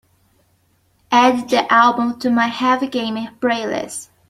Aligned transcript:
Add 1.11 1.47
the 1.51 1.71
album 1.71 2.17
to 2.21 2.31
my 2.31 2.47
Heavy 2.47 2.87
Gamer 2.87 3.33
playlist. 3.39 4.09